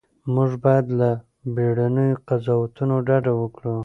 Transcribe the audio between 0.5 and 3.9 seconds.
باید له بیړنیو قضاوتونو ډډه وکړو.